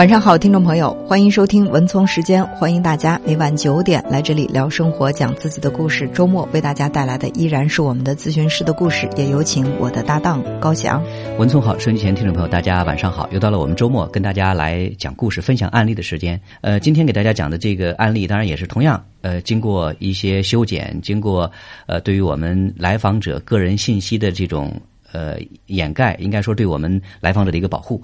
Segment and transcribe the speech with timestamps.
[0.00, 6.08] 晚上好，听众朋友，欢迎收听文聪时间，欢迎大家每晚九点来这里聊生活，讲自己的故事。
[6.14, 11.04] 周末为大家带来的依然是我们的咨询师的故事，也有请我的搭档高翔。
[11.36, 16.40] 文聪好，收音机前听众朋友，大家晚上好，又到了我们周末跟大家来讲故事、分享案例的时间。
[16.62, 21.52] 呃，今天给大家讲的这个案例，当然也是同样，呃，经过一些修剪，经过
[21.84, 24.72] 呃，对于我们来访者个人信息的这种
[25.12, 28.02] 呃掩盖，应该说对我们来访者的一个保护。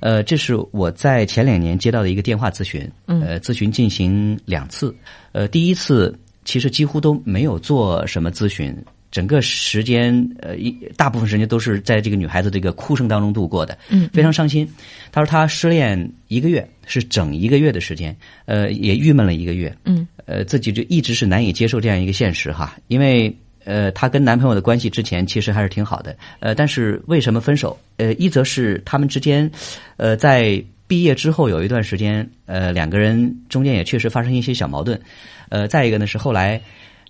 [0.00, 4.94] 呃，这是我在前两年接到的一个电话咨询，呃，咨询进行两次，
[5.32, 8.72] 呃，第一次其实几乎都没有做什么咨询，
[9.10, 14.68] 整个时间呃一大部分时间都是在这个女孩子这个哭声当中度过的，嗯，非常伤心。
[15.10, 23.36] 她说她失恋一个月，是整一个月的时间，呃，也郁闷了一个月，嗯，呃，自己就一直是难以接受这样一个现实哈，因为。
[23.68, 27.78] 呃，她跟男朋友的关系之前其实还是挺好的，呃，但是为什么分手？
[27.98, 29.50] 呃，一则是他们之间，
[29.98, 34.98] 呃，在毕业之后有一段时间，呃，两个人中间也确实发生一些小矛盾，
[35.50, 36.58] 呃，再一个呢是后来，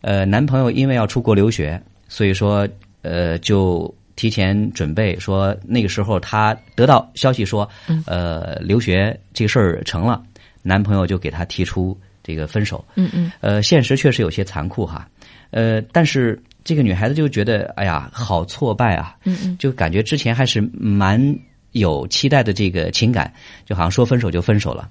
[0.00, 2.68] 呃，男朋友因为要出国留学，所以说，
[3.02, 7.68] 呃，就提前准备说那个时候他得到消息说，
[8.04, 10.20] 呃，留学这个事儿成了，
[10.62, 15.08] 男朋友就给他提出这个分手，嗯嗯，呃，现实确实有些残酷哈，
[15.50, 16.40] 呃，但是。
[16.64, 19.16] 这个女孩子就觉得，哎呀，好挫败啊！
[19.24, 21.18] 嗯嗯，就感觉之前还是蛮
[21.72, 23.32] 有期待的这个情感，
[23.64, 24.86] 就好像说分手就分手了。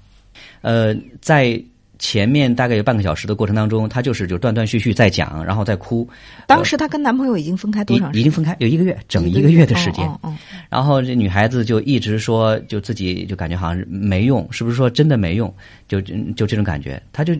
[0.60, 1.62] 呃，在
[1.98, 6.08] 前面大概有半个小时的过程当中，她就是就断断续续在讲，然后在哭。
[6.46, 8.20] 当时她跟男朋友已经分开多长时间？
[8.20, 10.06] 已经分开有一个月，整一个月的时间。
[10.22, 10.34] 哦。
[10.68, 15.52] 然后这女孩子就一直说，就自己就感觉好像没用，是不是说真的没用？
[15.88, 17.34] 就就这种感觉，她就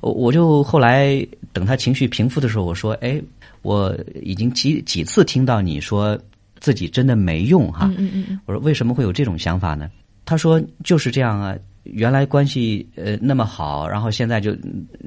[0.00, 3.20] 我我就后来等她情绪平复的时候，我说，哎。
[3.62, 6.16] 我已经几几次听到你说
[6.60, 9.90] 自己真的没用哈，嗯嗯嗯，我说为什么会有这种想法呢？
[10.24, 11.56] 她说就是这样啊，
[11.92, 14.56] 原来关系呃那么好，然后现在就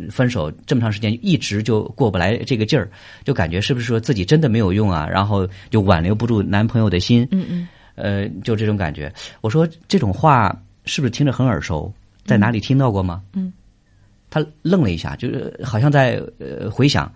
[0.09, 2.90] 分手这么长时间，一直就过不来这个劲儿，
[3.23, 5.07] 就感觉是不是说自己真的没有用啊？
[5.07, 9.12] 然后就挽留不住男朋友的心，嗯嗯，呃，就这种感觉。
[9.41, 11.94] 我说这种话是不是听着很耳熟？
[12.25, 13.23] 在哪里听到过吗？
[13.34, 13.51] 嗯，
[14.29, 17.11] 他愣了一下，就是好像在呃回想。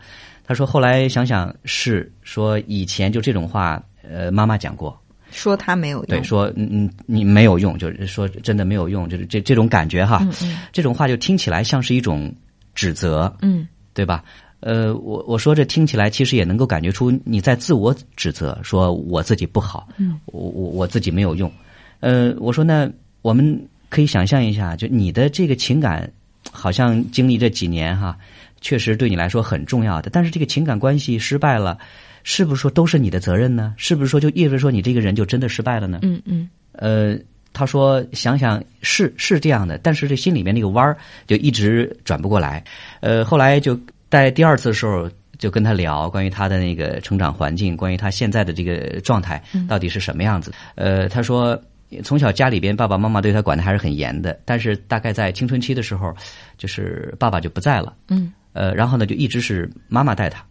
[0.45, 4.99] 他说：“后来想想是说以前就这种话，呃，妈妈讲过，
[5.33, 12.33] 说他没有用，对，说嗯嗯你没有用，就是说真的没有用，就是这这种感觉哈，嗯嗯，这种话就听起来像是一种
[12.75, 14.23] 指责，嗯，对吧？
[14.61, 21.51] 呃，我我说这听起来其实也能够感觉出你在自我指责，说我自己不好，嗯，我我我自己没有用，
[21.99, 22.89] 呃，我说那
[23.21, 26.09] 我们可以想象一下，就你的这个情感，
[26.51, 28.17] 好像经历这几年哈。”
[28.63, 31.77] 确实对你来说很重要的，但是这个情感关系失败了，
[32.23, 33.73] 是不是说都是你的责任呢？
[33.77, 35.99] 是不是说就意味着说你这个人就真的失败了呢？
[36.01, 36.49] 嗯嗯。
[36.71, 37.17] 呃，
[37.53, 40.97] 他说想想是是这样的，但是这心里面那个弯儿
[41.27, 42.63] 就一直转不过来。
[43.01, 43.79] 呃，后来就
[44.09, 50.53] 在第二次的时候就跟他聊关于他的那个成长环境，关于他现在的这个状态到底是什么样子。
[50.75, 51.61] 呃，他说。
[52.03, 56.11] 从小家里边爸爸妈妈对他管的还是很严的，但是大概在青春期的时候，
[56.57, 60.43] 就是爸爸就不在了，嗯，呃，然后呢就一直是妈妈带他，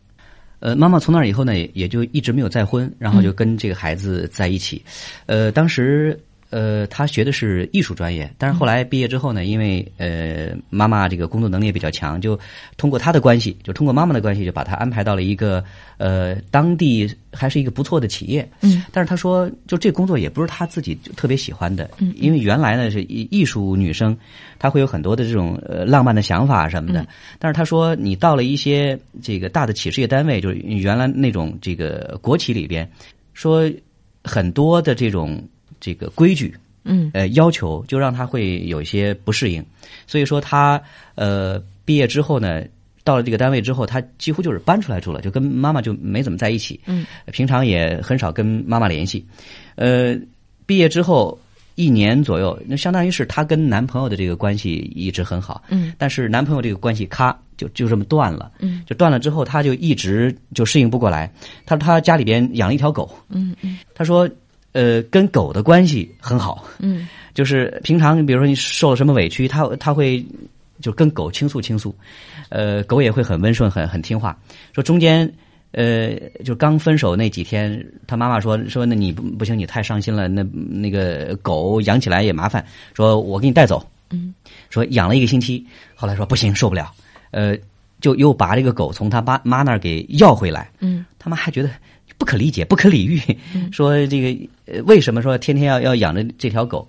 [0.63, 4.83] 呃，妈妈从那以后呢也就一直没有再婚，然后就跟这个孩子在一起，
[5.27, 6.19] 呃，当时。
[6.53, 12.39] 呃，他学的是艺术专业，但是后来毕业之后呢，因为呃妈妈这个工作能力也比较强，就
[12.77, 15.65] 通过他的关系，就通过妈妈的关系，就把他安排到了一个
[15.97, 18.47] 呃当地还是一个不错的企业。
[18.61, 24.15] 嗯，但是他说，就这工作也不是他自己特别喜欢的，嗯，因为原来呢是艺艺术女生，
[24.59, 27.07] 她会有很多的这种呃浪漫的想法什么的。
[27.39, 32.87] 但是他说，你到了一些这个大的企事业单位，就是原来那种这个国企里边，
[33.33, 33.73] 说
[34.23, 35.43] 很多的这种。
[35.83, 36.55] 这个规矩，
[36.85, 39.61] 嗯，呃，要求就让他会有一些不适应，
[40.07, 40.81] 所以说他
[41.17, 42.63] 呃毕业之后呢，
[43.03, 49.27] 到了这个单位之后，他几乎就是搬出来住了，就跟妈妈就没怎么在一起，嗯，平常也很少跟妈妈联系，
[49.75, 50.17] 呃，
[50.67, 51.37] 毕业之后
[51.75, 61.29] 一年左右，那相当于是她跟男朋友的这个关系一直很好，嗯，但是男朋友这个关系咔就就这么断了，嗯，就断了之后，他就一直就适应不过来，
[61.67, 64.31] 他说他家里边养了一条狗，嗯嗯，他说。
[64.73, 70.25] 呃，跟狗的关系很好，嗯，就是平常比如说你受了什么委屈，他他会
[70.81, 71.95] 就跟狗倾诉倾诉，
[72.49, 74.37] 呃，狗也会很温顺，很很听话。
[74.73, 75.31] 说中间
[75.73, 76.15] 呃，
[76.45, 82.65] 就刚分手那几天，他妈妈说说那你不不行，你太伤心了，那那个狗养起来也麻烦，
[82.95, 84.35] 说我给你带走，嗯，
[84.69, 85.65] 说养了一个星期，
[85.95, 86.93] 后来说不行，受不了，
[87.31, 87.57] 呃，
[88.03, 91.71] 就又把这个狗从他妈妈那儿给要回来，嗯，他妈还觉得。
[92.19, 93.21] 不可理解，不可理喻，
[93.73, 96.87] 说这个为什么说天天要要养着这条狗？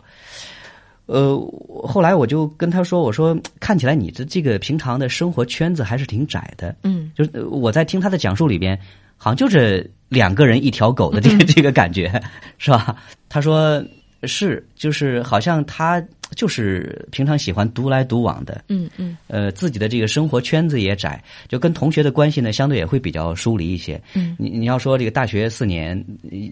[1.08, 1.36] 呃，
[1.84, 8.80] 后来我就跟他说：“我说看起来你的这个平常的生活圈子还是挺窄的。”嗯，就是我在听他的讲述里边，
[9.18, 12.22] 好像就是两个人一条狗的这个这个感觉，
[12.60, 12.96] 是吧？
[13.28, 13.84] 他说
[14.26, 16.04] 是，就是好像他
[16.36, 24.02] 就是平常喜欢独来独往的，嗯嗯呃，自己的这个生活圈子也窄，就跟同学的关系呢，相对也会比较疏离一些。
[24.14, 26.04] 嗯你你要说这个大学四年，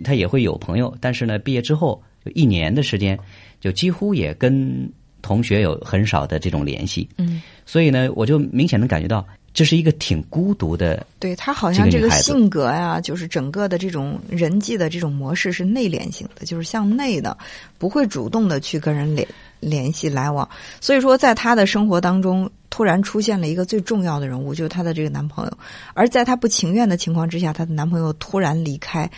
[0.03, 3.17] 他也会有朋友，但是呢，毕业之后就一年的时间，
[3.59, 4.89] 就几乎也跟
[5.21, 7.07] 同学有很少的这种联系。
[7.17, 11.05] 嗯，所以呢，我就明显能感觉到，这是一个挺孤独的。
[11.19, 17.37] 对他好像这个性格呀，就是整个的这种人际的这种模式是内敛型的，就是向内的，
[17.77, 19.27] 不会主动的去跟人联
[19.59, 20.47] 联系来往。
[20.79, 25.51] 所以说，在他的生活当中，突然出现了一个最重要的人物，就是她的这个男朋友。
[25.93, 29.09] 而在她不情愿的情况之下，她的男朋友突然离开，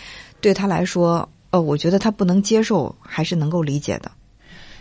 [0.41, 4.12] 对她来说，呃，我觉得她不能接受，还是能够理解的。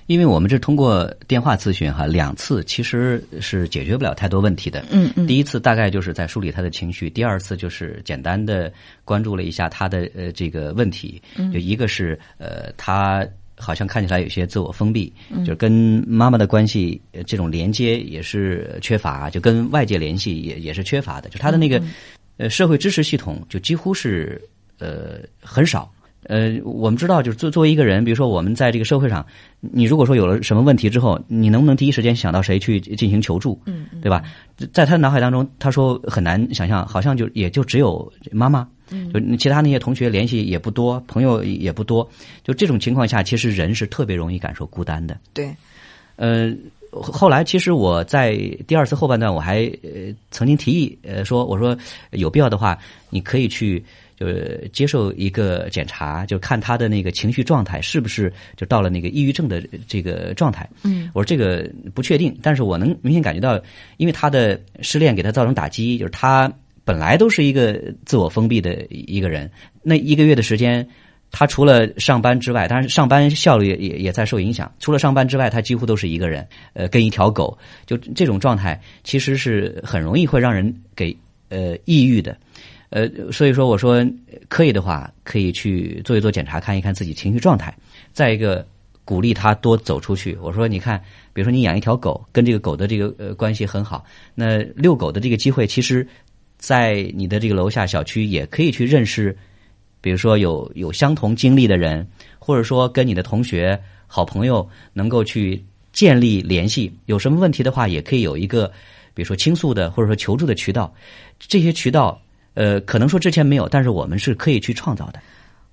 [0.07, 4.85] 因为我们这通过电话咨询哈，两次其实是解决不了太多问题的。
[4.91, 8.73] 嗯嗯第一次大概就是在梳理他的情绪，第二次就是简单的
[9.05, 11.23] 关注了一下他的呃这个问题。
[11.37, 13.27] 嗯就一个是呃他
[13.57, 15.73] 好像看起来有些自我封闭，就是跟
[16.07, 21.29] 妈妈的关系呃这种连接也是缺乏，就跟外界联系也也是缺乏的。
[21.29, 21.81] 就他的那个
[22.39, 24.43] 呃社会支持系统就几乎是
[24.79, 25.93] 呃很少。
[26.25, 29.27] 呃，我们知道，就是作作为一个人，比如说我们在这个社会上，
[29.61, 33.61] 你如果说有了什么问题之后，你能不能第一时间想到谁去进行求助？
[33.67, 34.23] 嗯嗯对吧？
[34.73, 42.09] 在他的脑海当中，他说很难想象，好像就也就只有妈妈，嗯就其他那些同学联系也不多，朋友也不多。
[42.45, 45.19] 就这种情况下，其实人是特别容易感受孤单的。
[45.33, 45.53] 对，
[46.17, 46.55] 呃，
[47.01, 48.37] 后来其实我在
[48.67, 51.77] 第二次后半段，我还呃曾经提议呃说，我说
[52.11, 52.79] 有必要的话，
[53.09, 53.83] 你可以去
[54.15, 60.69] 就是接受一个检查，就看他的那个情绪状态是不是就到了那个抑郁症的这个状态。
[60.83, 63.59] 嗯，我说这个不确定，但是我能明显感觉到，
[63.97, 66.53] 因为他的失恋给他造成打击，就是他
[66.85, 69.51] 本来都是一个自我封闭的一个人，
[69.83, 70.87] 那一个月的时间。
[71.33, 74.71] 他除了上班之外，当然上班效率也也在受影响。
[74.79, 81.17] 除了上班之外，他几乎都是一个人，呃，跟一条狗，就这种状态，其实是很容易会让人给
[81.49, 82.37] 呃抑郁的。
[82.91, 84.07] 呃，所以说我说
[84.49, 87.75] 可以的话，可以去做一做检查，看一看自己情绪状态。
[88.13, 88.67] 再一个，
[89.03, 90.37] 鼓励他多走出去。
[90.43, 91.03] 我说，你看，
[91.33, 94.05] 比如说你养一条狗，跟这个狗的这个呃关系很好，
[94.35, 96.07] 那遛狗的这个机会，其实，
[96.59, 99.35] 在你的这个楼下小区也可以去认识。
[100.03, 102.07] 比如说有有相同经历的人，
[102.39, 108.71] 或者说跟你的同学、好朋友能够去建立联系，有什么问题的话，也可以有一个，
[109.15, 110.93] 比如说倾诉的或者说求助的渠道。
[111.39, 112.21] 这些渠道，
[112.55, 115.21] 呃，可能说之前没有，但是我们是可以去创造的。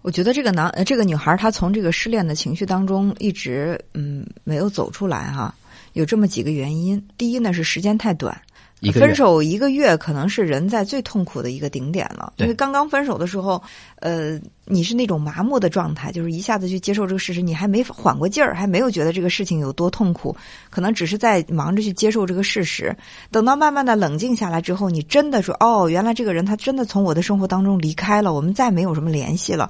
[0.01, 5.53] 我觉得这个男呃这个女孩她从这个失恋的情绪当中一直嗯没有走出来哈，
[5.93, 7.03] 有这么几个原因。
[7.17, 8.39] 第一呢是时间太短。
[8.79, 13.61] 一个分手一个月可能是人在最痛苦的一个顶点了，因为刚刚分手的时候，
[13.97, 20.33] 呃，你是那种麻木的状态，就是一下子去接受这个事实，你还没缓过劲儿，还没有觉得这个事情有多痛苦，
[20.69, 22.95] 可能只是在忙着去接受这个事实。
[23.31, 29.69] 等到慢慢的冷静下来之后，你真的说，哦，原来这个人他真的从我的生活当中离开了，我们再没有什么联系了，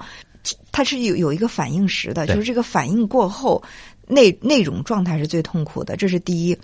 [0.72, 3.64] 他是有有一个反应时的，就是这个反应过后，
[4.06, 6.56] 那那种状态是最痛苦的，这是第一。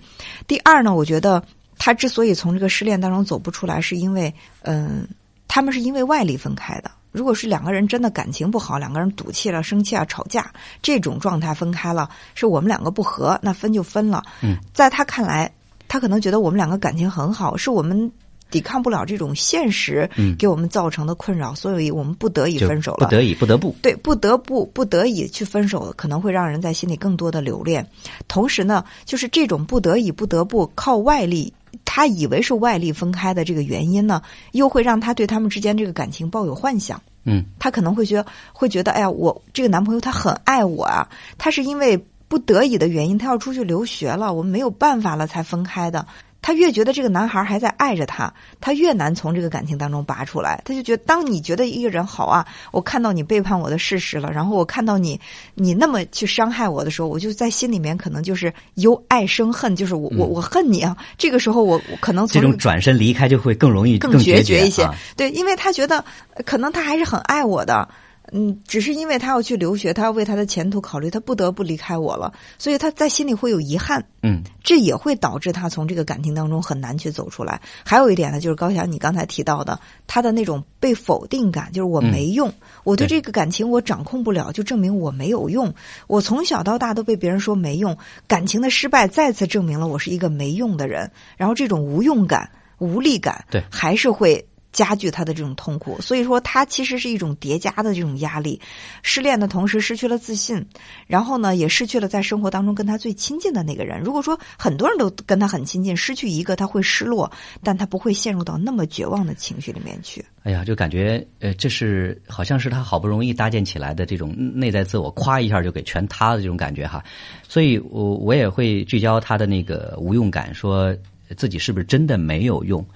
[0.46, 1.42] 第二呢，我觉得。
[1.78, 5.06] 他之所以从这个失恋当中走不出来，是因为，嗯，
[5.48, 6.90] 他们是因为外力分开的。
[7.12, 10.50] 如果是两个人真的感情不好，两个人赌气了、生气啊、吵架
[10.82, 14.22] 这种状态分开了，是我们两个不和，那分就分了。
[14.42, 15.50] 嗯，在他看来，
[15.88, 18.12] 他可能觉得我们两个感情很好，是我们
[18.50, 23.06] 抵抗不了这种现实给我们造成的困扰，所以我们不得已分手了。
[23.06, 23.74] 不得已，不得不。
[23.80, 27.86] 对，不得不不得已去分手，可能会让人在心里更多的留恋。
[28.28, 31.50] 同时呢，就是这种不得已、不得不靠外力。
[31.86, 34.20] 他以为是外力分开的这个原因呢，
[34.52, 37.00] 又会让他对他们之间这个感情抱有幻想。
[37.24, 46.06] 嗯，他可能会觉得会觉得，哎呀，我这个男朋友他很爱我啊，他是因为不得已的原因，他要出去留学了，我们没有办法了才分开的。
[46.46, 50.62] 他越觉得这个男孩还在爱着他，他越难从这个感情当中拔出来。
[50.64, 55.20] 他就觉得，当你觉得一个人好啊，我看到你背叛我的事实了，然后我看到你
[55.54, 60.96] 你那么去伤害我的时候，我就在心里面可能就是由爱生恨，就是我我我恨你啊。
[61.18, 64.84] 这个时候我我可能从这种转身离开就会更容易更决绝一些。
[64.84, 66.04] 啊、对，因为他觉得
[66.44, 67.88] 可能他还是很爱我的。
[68.32, 74.04] 嗯，只是因为他要去留学，他要为他的前途考虑，他不得不离开我了，所以他在心里会有遗憾。
[74.22, 77.60] 嗯，这也会导致他从这个感情当中很难去走出来。
[77.84, 82.52] 还有一点呢，就是高翔你刚才提到的，他的那种被否定感，就是我没用，
[82.82, 85.72] 我对这个感情我掌控不了，就证明我没有用。
[86.08, 91.12] 我从小到大都被别人说没用，感情的失败再次证明了我是一个没用的人。
[91.36, 94.44] 然后这种无用感、无力感，对，还是会。
[94.76, 98.60] 加剧他的这种痛苦，所以说他其实是一种叠加的这种压力。
[99.02, 100.66] 失恋的同时失去了自信，
[101.06, 104.02] 然后呢也失去了在生活当中跟他最亲近的那个人。
[104.02, 110.22] 如果说很多人都跟他很亲近，失去一个他会失落，但他不会陷入到那么绝望的情绪里面去。
[110.42, 117.02] 哎呀，就感觉呃，这是好像是他好不容易搭建起来的这种内在自我，咵一下就给全塌的这种感觉哈。
[117.48, 120.94] 所以我我也会聚焦他的那个无用感，说
[121.34, 122.86] 自己是不是真的没有用？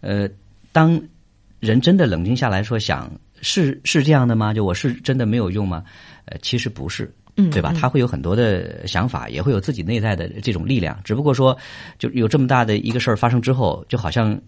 [0.00, 0.26] 呃。
[0.72, 1.00] 当
[1.58, 3.10] 人真的冷静下来说，想
[3.42, 4.54] 是是这样的吗？
[4.54, 5.82] 就我是真的没有用吗？
[6.26, 7.12] 呃，其实不是，
[7.50, 7.74] 对吧？
[7.78, 10.98] 他会有很多的想法，也会有自己内在的这种力量。
[11.02, 11.56] 只不过说，
[11.98, 14.40] 就有这么大的一个事儿发生之后，就好像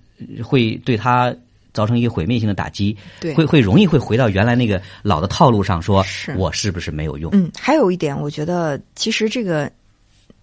[0.43, 1.35] 会对他
[1.73, 6.05] 造成一个毁灭性的打击，对，会会容易会回到原来那个老的套路上，说
[6.37, 7.31] 我是不是没有用？
[7.35, 9.71] 嗯，还有一点，我觉得其实这个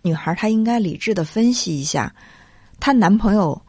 [0.01, 2.13] 女孩她应该理智的分析一下，
[2.79, 3.59] 她男朋友。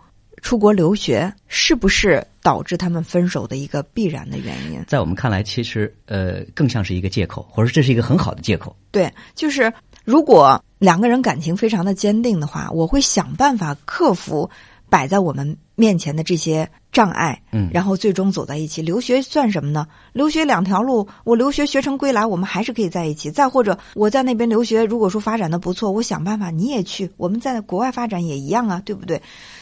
[0.42, 4.82] 出国留学是不是导致他们分手的一个必然的原因？
[4.86, 8.74] 在我们看来，其实呃更像是一个借口，或者说这是一个很好的借口。
[8.90, 9.72] 对，就是
[10.04, 14.48] 如果两个人感情非常的坚定的话，我会想办法克服
[14.88, 18.80] 摆在我们面前的这些障碍，嗯，然后最终走在一起。
[18.80, 19.86] 留学算什么呢？
[20.12, 23.30] 留学两条路，我留学学成归来，我们还是可以在一起。
[23.30, 29.20] 再或者我在那边留学，如果说发展的不错，我想办法你也去，我们在国外发展也一样啊，对不对？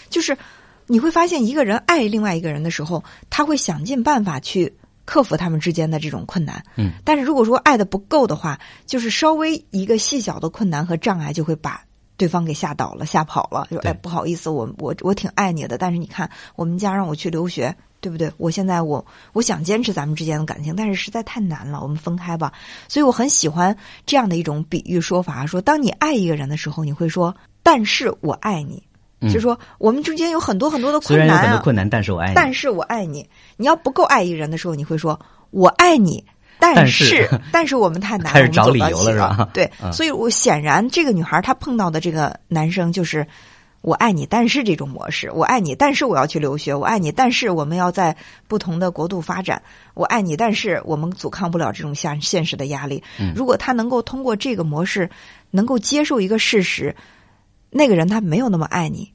[0.08, 0.38] 就是。
[0.88, 6.62] 你会发现，一个人爱另外一个人的时候，他会想尽办法去克服他们之间的这种困难。
[6.76, 11.84] 嗯，但是如果说爱的不够的话，就是稍微一个细小的困难和障碍，就会把
[12.16, 13.68] 对方给吓倒了、吓跑了。
[13.70, 18.32] 就哎，不好意思，我我我挺爱你的，但是你看，我们家让我去留学，对不对？
[18.38, 19.04] 我现在我
[19.34, 22.52] 我想坚持咱们之间的感情，但是实在太难了，我们分开吧。
[22.88, 23.76] 所以我很喜欢
[24.06, 28.82] 这样的一种比喻说法，说当你爱一个人的时候，你会说：“但是我爱你。”
[29.22, 32.34] 就是说，我们中间有很多很多的困难啊，很多困难，但是我爱你。
[32.34, 33.28] 但是我爱你。
[33.56, 35.18] 你要不够爱一个人的时候，你会说
[35.50, 36.24] “我爱你”，
[36.60, 39.48] 但是 但是我们太难，开始找理由了，是吧？
[39.54, 43.26] 对，所以我显然这个女孩她碰到的这个男生就是
[43.82, 49.60] “我爱你”，但是这种模式，“我爱你”，但是我要去留学，“我爱你”，但是我们要在不同的国度发展
[49.94, 53.02] ，“我爱你”，但是我们阻抗不了这种现现实的压力。
[53.34, 55.10] 如果他能够通过这个模式，
[55.50, 56.94] 能够接受一个事实。
[57.70, 59.12] 那个人他没有那么爱你，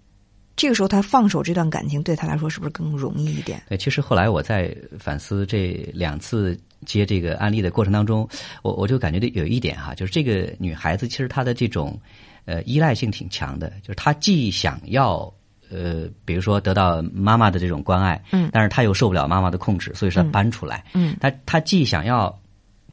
[0.56, 3.62] 这个时候他放手这段感情对他来说是不是更容易一点？
[3.68, 8.28] 对，其实后来我在反思这两次接这个案例的过程当中，
[8.62, 12.00] 我我就感觉到有一点哈，就是这个女孩子其实她的这种
[12.46, 15.34] 呃依赖性挺强的，就是她既想要
[15.72, 22.40] 呃比如说得到妈妈的这种关爱，嗯，但是她又受不了妈妈的控制，所以说搬出来，嗯，她她既想要。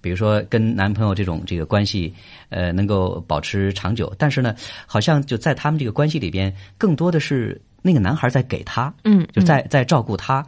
[0.01, 2.13] 比如说跟男朋友这种这个关系，
[2.49, 4.55] 呃，能够保持长久，但是呢，
[4.87, 10.45] 好像就在他们这个关系里边，更多的是那个男孩在给他，嗯，就在在照顾他，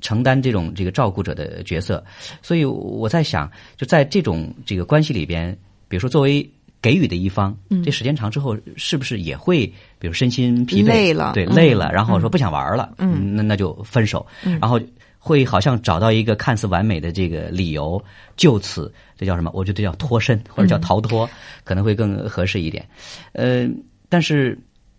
[0.00, 2.02] 承担这种这个照顾者的角色。
[2.40, 5.56] 所以我在想，就在这种这个关系里边，
[5.88, 6.48] 比如说作为
[6.80, 9.66] 给予的一方，这时间长之后，是不是也会
[9.98, 14.26] 比如身心疲惫，累了，对，累了，然后说不想玩了，嗯，那那就分手，
[14.60, 14.80] 然后。
[15.24, 18.02] 会好像找到一个看似完美的这个理由，
[18.36, 19.50] 就此这叫什么？
[19.54, 21.26] 我觉得叫脱身或者叫逃脱，
[21.64, 22.86] 可能会更合适一点。
[23.32, 23.66] 呃，
[24.10, 24.58] 但是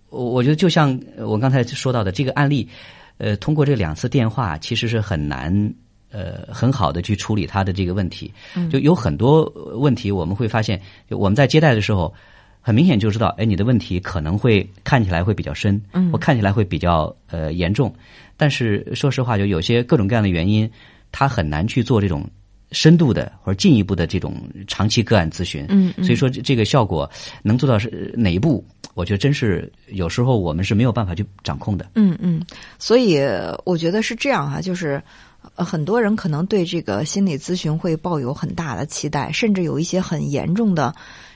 [0.10, 2.68] 我觉得就像我刚才说到的这个案例，
[3.20, 5.54] 呃，通过这两次电话，其实是很难
[6.12, 8.34] 呃很好的去处理他的这个问题。
[8.72, 9.44] 就有很多
[9.76, 12.12] 问题，我们会发现，就我们在接待的时候，
[12.62, 15.80] 很明显就知道，哎，你的问题可能会看起来会比较深，
[16.12, 17.94] 我看起来会比较呃严重。
[18.38, 20.70] 但是说实话，就有些各种各样的原因，
[21.12, 22.28] 他很难去做这种
[22.72, 24.36] 深度的或者进一步的这种
[24.68, 25.66] 长期个案咨询。
[25.70, 27.10] 嗯，所以说这个效果
[27.44, 28.66] 能做到是哪一步？
[28.94, 31.90] 我觉得真是有时候我们是没有办法去掌控的。
[31.96, 32.46] 嗯嗯，
[32.80, 33.20] 所以
[33.64, 35.02] 我觉得是这样哈，就是
[35.54, 40.94] 很多人可能对这个心理咨询会抱有很大的期待，甚至有一些很严重的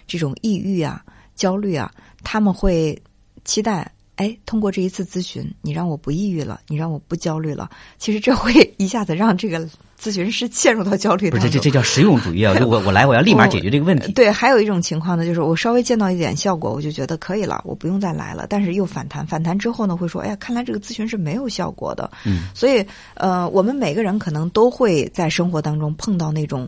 [0.08, 1.04] 这种抑郁啊、
[1.36, 1.92] 焦虑啊，
[2.24, 3.02] 他们会
[3.46, 3.90] 期待。
[4.20, 7.70] 哎，通过这一次咨询，你让我不抑郁了，你让我不焦虑了。
[7.98, 9.66] 其实这会 一下子让这个
[9.98, 11.40] 咨询师陷入到焦虑当中。
[11.40, 12.54] 不是，这这叫实用主义啊！
[12.54, 14.12] 就 我我来，我要立马解决这个问题。
[14.12, 18.46] 对，还有一种情况呢，就是我稍微见到一点效果，我就觉得可以了，我不用再来了。
[18.50, 22.12] 但是又反弹，反弹之后呢，会说，哎呀，看来这个咨询是没有效果的。
[22.26, 22.50] 嗯。
[22.54, 26.68] 所以，呃，我们每个人可能都会在生活当中碰到那种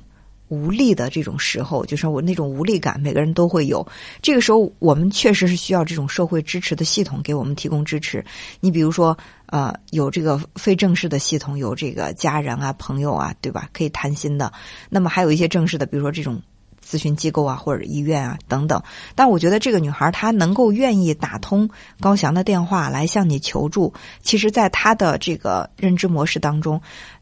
[0.51, 3.87] 无力的这种时候，就是我那种无力感，每个人都会有。
[4.21, 8.23] 这个时候，我们确实是需要这种社会支持的系统给我们提供支持。
[8.59, 13.69] 你比如说，呃，有这个非正式的系统，有这个家人啊、朋友啊，对吧？
[13.71, 14.51] 可以谈心的。
[14.89, 16.41] 那么还有一些正式的，比如说这种
[16.85, 18.83] 咨询机构啊，或者医院啊等等。
[19.15, 21.69] 但我觉得这个女孩她能够愿意打通
[22.01, 26.81] 高翔的电话来向你求助，其实在她的这个认知模式当中。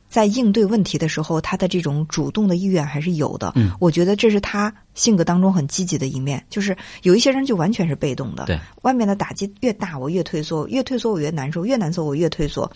[0.10, 3.54] 在应对问题的时候，他的这种主动的意愿还是有的。
[3.56, 6.44] 嗯，我觉得这是他性格当中很积极的一面。
[6.50, 8.46] 就是有一些人就完全是被动的。
[8.46, 12.70] 对，外面的打击越大，我越退缩；越退缩，我越难受；越难受，我越退缩。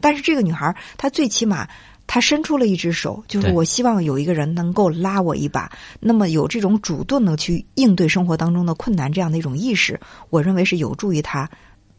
[0.00, 1.68] 但是这个女孩，她最起码
[2.06, 5.70] 她伸出了一只手，就是我希望有一个人能够拉我一把。
[6.00, 11.50] 那么有这种主动的去应对生活当中的困难这样的一种意识，我认为是有助于她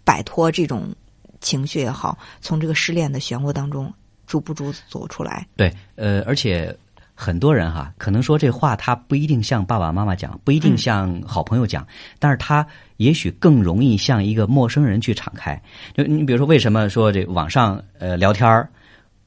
[0.04, 0.96] 摆脱这种
[1.42, 3.94] 情绪也好，从这个失恋的漩涡当中。
[4.30, 5.46] 逐步逐走出来。
[5.58, 6.74] 对，呃，而且
[7.16, 11.86] 很多人哈，可能说这话他不一定向爸爸妈妈讲，不一定向好朋友讲，
[12.20, 12.66] 但是他
[12.98, 15.60] 也许更容易向一个陌生人去敞开。
[15.96, 18.70] 就你比如说，为什么说这网上呃聊天儿？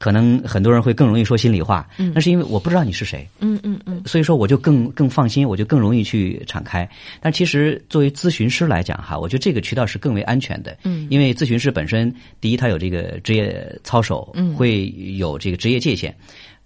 [0.03, 6.85] 可能很多人会更容易说心里话，嗯，那是因为我不知道你是谁，嗯嗯嗯，所以说我就更更放心，我就更容易去敞开。
[7.21, 16.13] 但其实作为咨询师来讲哈，我觉得这个渠道是更为安全的，嗯，因为咨询师本身第一他有这个职业操守，嗯，会有这个职业界限，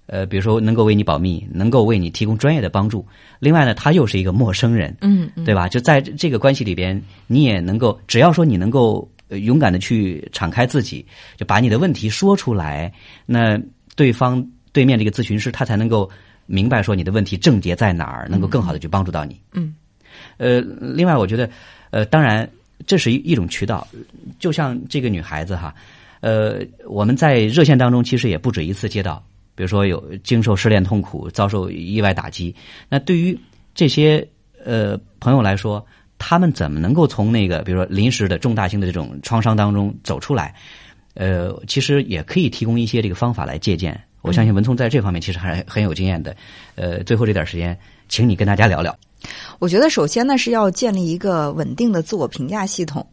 [0.07, 3.05] 呃，比如说能够为你保密，能够为你提供专业的帮助。
[3.37, 5.69] 另外呢，他又是一个陌生人，嗯，对吧？
[5.69, 11.05] 就在这个关系里边，你也能够，只要说你能够勇敢的去敞开自己，
[11.35, 12.91] 就把你的问题说出来，
[13.25, 13.59] 那。
[13.97, 16.07] 对方对面这个咨询师，他才能够
[16.45, 19.41] 明白说你的问题症结在哪儿，能够更好的去帮助到你。
[19.53, 19.73] 嗯，
[20.37, 21.49] 呃，另外我觉得，
[21.89, 22.47] 呃，当然
[22.85, 23.87] 这是一一种渠道，
[24.37, 25.73] 就像这个女孩子哈，
[26.19, 32.55] 呃，我们在热线当中其实也不止一次接到，比如说有经受失恋痛苦、遭受意外打击，
[32.89, 33.35] 那对于
[33.73, 34.23] 这些
[34.63, 35.83] 呃朋友来说，
[36.17, 40.55] 他们怎么能够从那个比如说临时的重大性的这种创伤当中走出来？
[41.13, 43.99] 呃，其实也可以提供一些这个方法来借鉴。
[44.21, 46.35] 我相信文聪在这方面其实还很有经验的。
[46.75, 47.75] 呃，最后这点时间，
[48.07, 48.95] 请你跟大家聊聊。
[49.57, 53.03] 我觉得首先呢是要建立一个稳定的自我评价系统，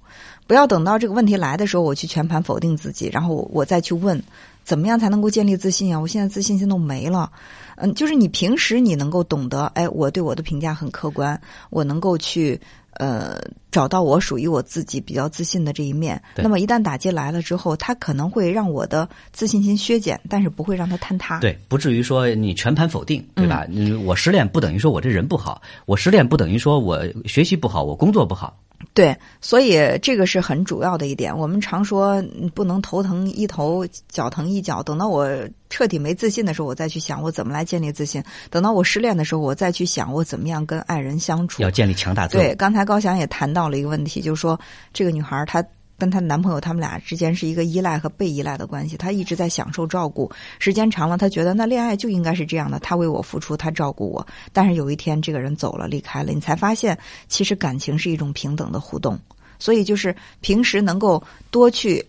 [0.46, 4.22] 不要等到这个问题来的时候，我去全盘否定自己，然后我再去问
[4.64, 5.98] 怎么样才能够建立自信啊？
[5.98, 7.33] 我现在自信心都没了。
[7.76, 12.61] 嗯，就是你平时你能够懂得，哎，我对我的评价很客观，我能够去。
[12.96, 16.20] 呃，找到我属于我自己比较自信的这一面。
[16.37, 21.38] 那么一旦打击来了之后，它可能会让我的自信心削减，但是不会让它坍塌。
[21.40, 23.66] 对，不至于说你全盘否定，对吧？
[23.70, 28.59] 嗯我失恋不等于说我这人不好，我失恋不等于说我学习不好，我工作不好。
[28.92, 31.37] 对，所以这个是很主要的一点。
[31.37, 32.22] 我们常说
[32.54, 34.83] 不能头疼一头，脚疼一脚。
[34.83, 35.26] 等到我
[35.74, 41.60] 彻底没自信的时候，我再去想我怎么来建立自信；等到我失恋的时候，我再去想我怎么样跟爱人相处。
[41.64, 42.42] 要建立强大自我。
[42.44, 44.58] 对，刚才高翔也谈到了一个问题，就是说
[44.92, 45.64] 这个女孩她。
[45.96, 48.96] 跟她男朋友，他们俩之间是一个依赖和被依赖的关系。
[48.96, 54.26] 她一直在享受照顾，时间长了，她觉得那恋爱就应该是这样的，他为我付出，他照顾我。
[54.52, 59.16] 但是有一天，这个人走了，离开了，你才发现，其实感情是一种平等的互动。
[59.60, 62.04] 所以，就是平时能够多去，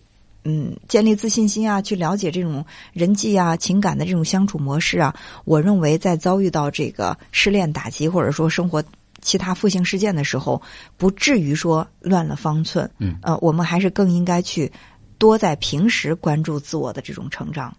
[0.46, 5.14] 嗯，建立自信心啊，去了解这种人际啊、情感的这种相处模式啊。
[5.44, 8.82] 我认为，在遭遇到这个失恋打击，或者说生活。
[9.22, 10.62] 其他负性事件的时候，
[10.98, 12.88] 不至于说乱了方寸。
[13.00, 14.72] 嗯，呃，我们还是更应该去
[15.18, 17.76] 多在平时关注自我的这种成长。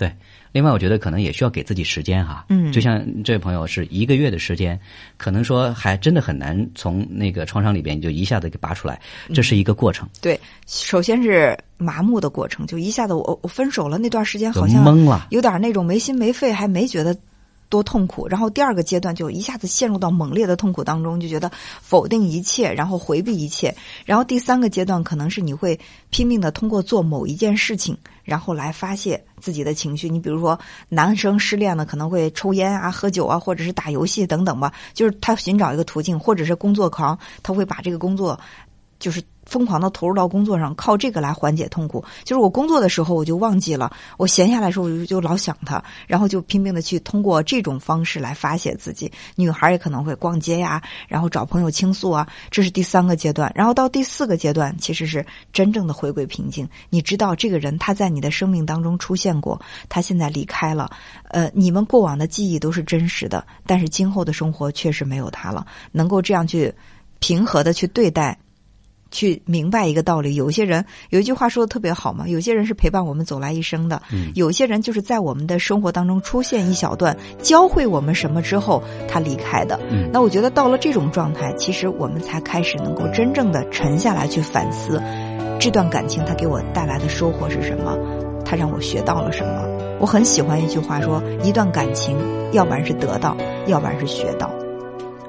[0.00, 0.10] 对，
[0.50, 2.46] 另外我觉得可能也需要给自己时间哈。
[2.48, 4.80] 嗯，就像这位朋友是一个月的时间，
[5.18, 8.98] 可能说还真的很难从那个创伤里边就一下子给拔出来，
[9.34, 10.08] 这是一个过程。
[10.22, 17.14] 对，首先是麻木的过程，就一下子我我分手了那段时间好像懵了，有点那种没心没肺，还没觉得。
[17.70, 25.78] 多痛苦，然后第二个阶段就一下子陷入到猛烈的痛苦当中，就觉得否定一切，然后回避一切，然后第三个阶段可能是你会
[26.10, 30.10] 拼命的通过做某一件事情，然后来发泄自己的情绪。
[30.10, 38.38] 你比如说，男生失恋了可能会抽烟啊、喝酒啊，或者是打游戏等等吧，就是他寻找一个途径，或者是工作狂，他会把这个工作
[38.98, 39.22] 就是。
[39.50, 42.04] 疯狂的投入到工作上，靠这个来缓解痛苦。
[42.22, 49.10] 就是我工作的时候，我就忘记了；我闲下来的时候，我就就老想他，然后就拼命的去通过这种方式来发泄自己。
[49.34, 53.50] 女孩也可能会逛街呀，然后找朋友倾诉啊，这是第三个阶段。
[53.56, 56.68] 然后到第四个阶段，其实是真正的回归平静。
[56.88, 60.88] 你知道这个人他在你的生命当中出现过，他现在离开了。
[61.24, 65.66] 呃，你们过往的记忆都是真实的，但是今后的生活确实没有他了。
[65.90, 66.72] 能够这样去
[67.18, 68.38] 平和的去对待。
[69.10, 70.34] 去明白一个道理。
[70.34, 79.78] 有些人有一句话说的特别好嘛，有些人是陪伴我们走来一生的，嗯有些人就是在我们的生活当中出现一小段，教会我们什么之后，他离开的。
[79.90, 85.02] 嗯那我觉得到了这种状态，其实我们才开始能够真正的沉下来去反思，
[85.58, 87.96] 这段感情它给我带来的收获是什么，
[88.44, 89.68] 它让我学到了什么。
[90.00, 92.16] 我很喜欢一句话说，一段感情，
[92.52, 94.50] 要不然是得到，要不然是学到。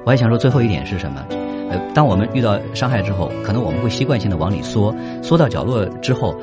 [0.06, 1.26] 我还想说最后一点是什么？
[1.72, 6.36] 呃，当我们遇到伤害之后，可能我们会习惯性的往里缩，缩到角落之后，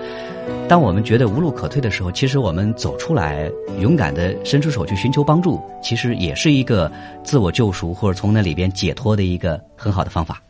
[0.66, 6.90] 当我们觉得无路可退的时候，其实我们走出来，勇敢的伸出手去寻求帮助，其实也是一个
[7.22, 10.42] 自我救赎或者从那里边解脱的一个很好的方法。